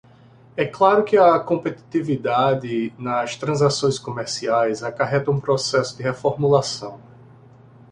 [0.57, 6.99] É claro que a competitividade nas transações comerciais acarreta um processo de reformulação